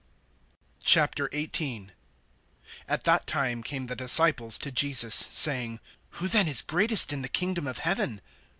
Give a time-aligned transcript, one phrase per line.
[0.83, 1.89] XVIII.
[2.87, 5.79] AT that time came the disciples to Jesus, saying:
[6.17, 8.19] Who then is greatest in the kingdom of heaven?